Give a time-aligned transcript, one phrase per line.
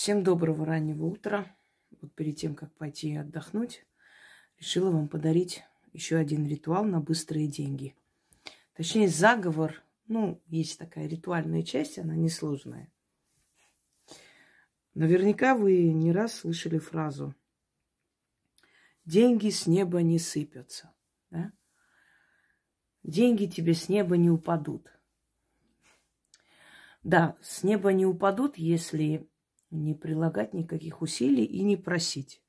[0.00, 1.54] Всем доброго раннего утра.
[2.00, 3.84] Вот перед тем, как пойти отдохнуть,
[4.58, 5.62] решила вам подарить
[5.92, 7.94] еще один ритуал на быстрые деньги.
[8.72, 9.82] Точнее, заговор.
[10.06, 12.90] Ну, есть такая ритуальная часть, она несложная.
[14.94, 17.34] Наверняка вы не раз слышали фразу
[19.04, 20.94] «Деньги с неба не сыпятся».
[21.28, 21.52] Да?
[23.02, 24.98] Деньги тебе с неба не упадут.
[27.02, 29.28] Да, с неба не упадут, если
[29.70, 32.42] не прилагать никаких усилий и не просить.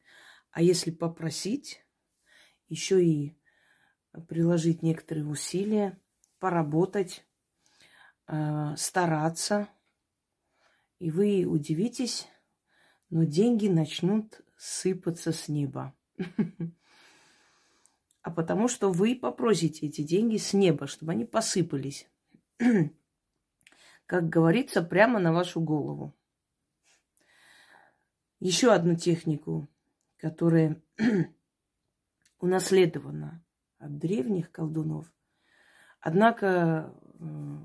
[0.52, 1.86] А если попросить,
[2.68, 3.38] еще и
[4.28, 6.00] приложить некоторые усилия,
[6.40, 7.26] поработать,
[8.28, 9.70] э, стараться,
[11.00, 12.28] и вы удивитесь,
[13.10, 15.96] но деньги начнут сыпаться с неба.
[18.24, 22.08] А потому что вы попросите эти деньги с неба, чтобы они посыпались.
[24.06, 26.16] Как говорится, прямо на вашу голову
[28.42, 29.70] еще одну технику,
[30.18, 30.82] которая
[32.40, 33.46] унаследована
[33.78, 35.12] от древних колдунов.
[36.00, 37.58] Однако э,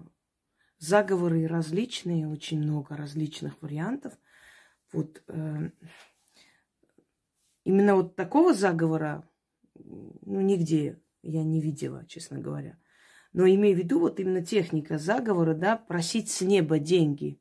[0.78, 4.12] заговоры различные, очень много различных вариантов.
[4.92, 5.70] Вот э,
[7.64, 9.26] именно вот такого заговора
[9.74, 12.78] ну, нигде я не видела, честно говоря.
[13.32, 17.40] Но имею в виду вот именно техника заговора, да, просить с неба деньги.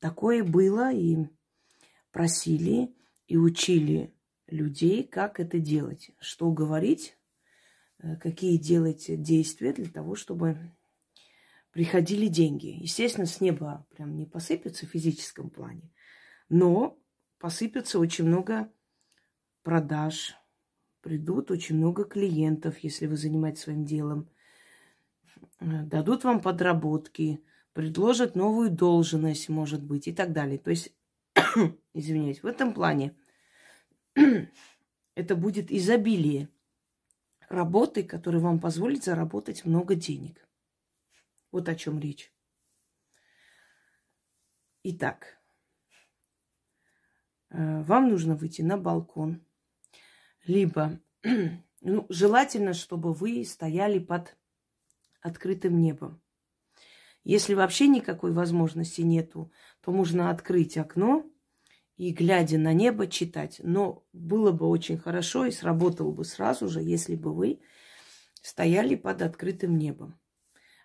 [0.00, 1.16] Такое было, и
[2.12, 2.94] просили,
[3.26, 4.14] и учили
[4.46, 7.18] людей, как это делать, что говорить,
[7.98, 10.58] э, какие делать действия для того, чтобы
[11.72, 12.68] приходили деньги.
[12.68, 15.92] Естественно, с неба прям не посыпется в физическом плане,
[16.48, 16.98] но
[17.38, 18.72] посыпется очень много
[19.62, 20.34] продаж,
[21.00, 24.30] придут очень много клиентов, если вы занимаетесь своим делом,
[25.58, 30.58] э, дадут вам подработки– предложат новую должность, может быть, и так далее.
[30.58, 30.92] То есть,
[31.94, 33.16] извиняюсь, в этом плане
[35.14, 36.48] это будет изобилие
[37.48, 40.46] работы, которая вам позволит заработать много денег.
[41.50, 42.32] Вот о чем речь.
[44.82, 45.38] Итак,
[47.50, 49.44] э, вам нужно выйти на балкон,
[50.46, 51.00] либо,
[51.80, 54.36] ну, желательно, чтобы вы стояли под
[55.20, 56.20] открытым небом.
[57.24, 61.26] Если вообще никакой возможности нету, то можно открыть окно
[61.96, 63.60] и, глядя на небо, читать.
[63.62, 67.60] Но было бы очень хорошо и сработало бы сразу же, если бы вы
[68.40, 70.18] стояли под открытым небом.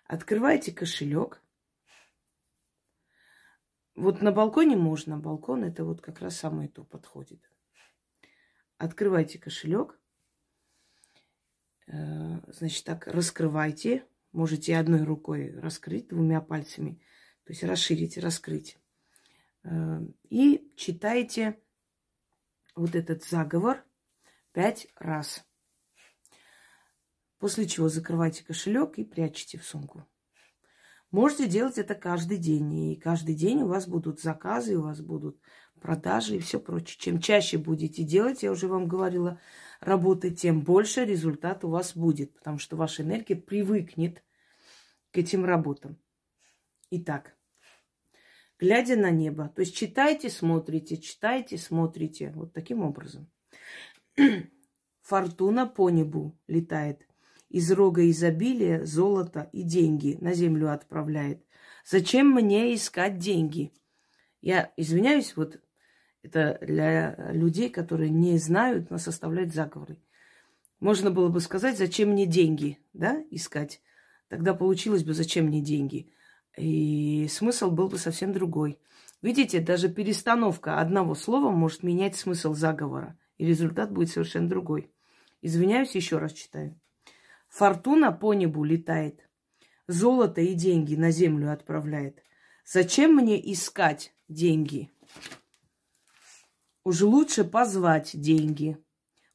[0.06, 1.40] Открывайте кошелек.
[3.94, 5.18] Вот на балконе можно.
[5.18, 7.48] Балкон это вот как раз самое то подходит.
[8.76, 9.98] Открывайте кошелек.
[11.86, 17.00] Э, значит, так раскрывайте Можете одной рукой раскрыть двумя пальцами,
[17.44, 18.76] то есть расширить, раскрыть.
[19.62, 21.62] Э, и читайте
[22.74, 23.84] вот этот заговор
[24.50, 25.46] пять раз.
[27.38, 30.04] После чего закрывайте кошелек и прячете в сумку.
[31.12, 32.74] Можете делать это каждый день.
[32.74, 35.40] И каждый день у вас будут заказы, у вас будут
[35.84, 36.96] продажи и все прочее.
[36.98, 39.38] Чем чаще будете делать, я уже вам говорила,
[39.80, 42.32] работы, тем больше результат у вас будет.
[42.32, 44.24] Потому что ваша энергия привыкнет
[45.10, 45.98] к этим работам.
[46.88, 47.36] Итак,
[48.58, 52.32] глядя на небо, то есть читайте, смотрите, читайте, смотрите.
[52.34, 53.30] Вот таким образом.
[55.02, 57.06] Фортуна по небу летает.
[57.50, 61.44] Из рога изобилия золото и деньги на землю отправляет.
[61.84, 63.74] Зачем мне искать деньги?
[64.40, 65.60] Я извиняюсь, вот
[66.24, 69.98] это для людей, которые не знают, но составляют заговоры.
[70.80, 73.80] Можно было бы сказать, зачем мне деньги, да, искать.
[74.28, 76.10] Тогда получилось бы, зачем мне деньги.
[76.56, 78.78] И смысл был бы совсем другой.
[79.22, 83.18] Видите, даже перестановка одного слова может менять смысл заговора.
[83.36, 84.90] И результат будет совершенно другой.
[85.42, 86.78] Извиняюсь, еще раз читаю.
[87.48, 89.28] Фортуна по небу летает.
[89.86, 92.22] Золото и деньги на землю отправляет.
[92.64, 94.90] Зачем мне искать деньги?
[96.84, 98.78] Уж лучше позвать деньги.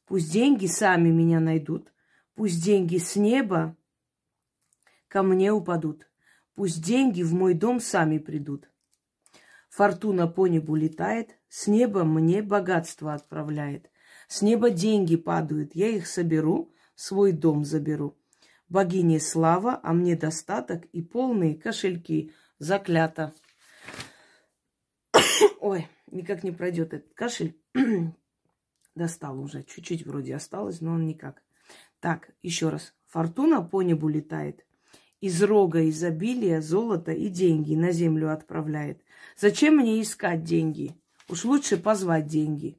[0.06, 1.92] Пусть деньги сами меня найдут.
[2.34, 3.76] Пусть деньги с неба
[5.08, 6.08] ко мне упадут.
[6.54, 8.70] Пусть деньги в мой дом сами придут.
[9.68, 13.90] Фортуна по небу летает, с неба мне богатство отправляет.
[14.28, 18.16] С неба деньги падают, я их соберу, свой дом заберу.
[18.68, 22.32] Богине слава, а мне достаток и полные кошельки.
[22.58, 23.32] Заклято.
[25.60, 27.56] Ой, никак не пройдет этот кашель.
[28.94, 29.62] Достал уже.
[29.62, 31.42] Чуть-чуть вроде осталось, но он никак.
[32.00, 32.94] Так, еще раз.
[33.06, 34.64] Фортуна по небу летает.
[35.20, 39.02] из рога изобилия золото и деньги на землю отправляет.
[39.36, 40.96] Зачем мне искать деньги?
[41.28, 42.78] Уж лучше позвать деньги.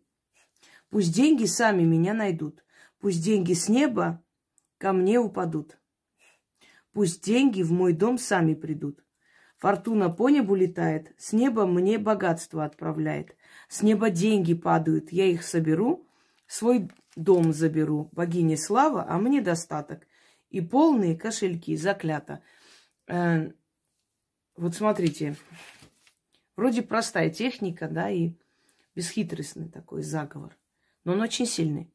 [0.90, 2.64] Пусть деньги сами меня найдут.
[3.00, 4.24] Пусть деньги с неба
[4.78, 5.78] ко мне упадут.
[6.94, 9.04] Пусть деньги в мой дом сами придут.
[9.62, 13.36] Фортуна по небу летает, с неба мне богатство отправляет.
[13.70, 16.08] С неба деньги падают, я их соберу,
[16.48, 18.10] свой дом заберу.
[18.12, 20.08] Богине слава, а мне достаток.
[20.50, 22.42] И полные кошельки, заклято.
[23.06, 23.52] Э,
[24.58, 25.36] вот смотрите,
[26.56, 28.34] вроде простая техника, да, и
[28.96, 30.58] бесхитростный такой заговор.
[31.04, 31.94] Но он очень сильный.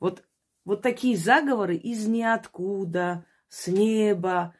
[0.00, 0.24] Вот,
[0.64, 4.56] вот такие заговоры из ниоткуда, с неба,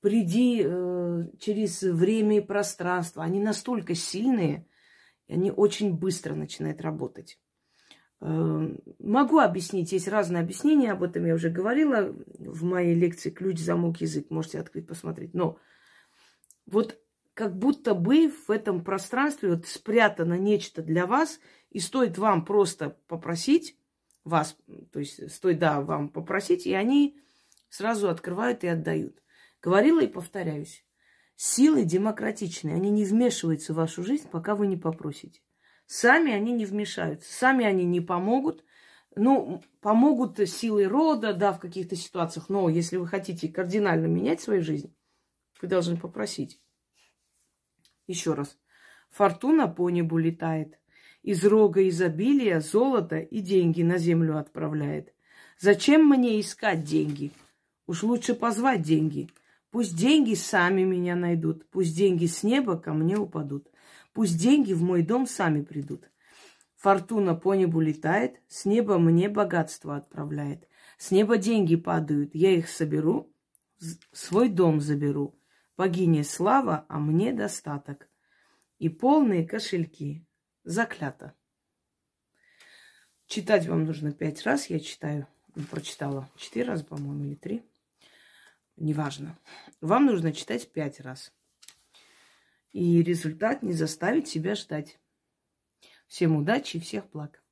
[0.00, 4.66] приди э, через время и пространство, они настолько сильные,
[5.26, 7.38] и они очень быстро начинают работать.
[8.20, 13.58] Э, могу объяснить, есть разные объяснения, об этом я уже говорила в моей лекции «Ключ,
[13.58, 15.34] замок, язык», можете открыть, посмотреть.
[15.34, 15.58] Но
[16.66, 16.98] вот
[17.34, 22.98] как будто бы в этом пространстве вот спрятано нечто для вас, и стоит вам просто
[23.06, 23.78] попросить
[24.24, 24.56] вас,
[24.92, 27.18] то есть стоит, да, вам попросить, и они
[27.68, 29.22] сразу открывают и отдают.
[29.62, 30.84] Говорила и повторяюсь.
[31.36, 35.40] Силы демократичные, они не вмешиваются в вашу жизнь, пока вы не попросите.
[35.86, 38.64] Сами они не вмешаются, сами они не помогут.
[39.16, 44.62] Ну, помогут силы рода, да, в каких-то ситуациях, но если вы хотите кардинально менять свою
[44.62, 44.94] жизнь,
[45.60, 46.60] вы должны попросить.
[48.06, 48.58] Еще раз.
[49.10, 50.78] Фортуна по небу летает.
[51.22, 55.12] Из рога изобилия золото и деньги на землю отправляет.
[55.58, 57.32] Зачем мне искать деньги?
[57.86, 59.28] Уж лучше позвать деньги.
[59.70, 61.68] Пусть деньги сами меня найдут.
[61.70, 63.68] Пусть деньги с неба ко мне упадут.
[64.12, 66.10] Пусть деньги в мой дом сами придут.
[66.76, 70.66] Фортуна по небу летает, с неба мне богатство отправляет.
[70.98, 73.32] С неба деньги падают, я их соберу,
[74.12, 75.38] свой дом заберу.
[75.76, 78.08] Богине слава, а мне достаток.
[78.78, 80.26] И полные кошельки.
[80.64, 81.34] Заклято.
[83.26, 85.26] Читать вам нужно пять раз, я читаю,
[85.70, 87.69] прочитала четыре раза, по-моему, или три
[88.80, 89.38] неважно.
[89.80, 91.32] Вам нужно читать пять раз.
[92.72, 94.98] И результат не заставит себя ждать.
[96.06, 97.42] Всем удачи и всех благ.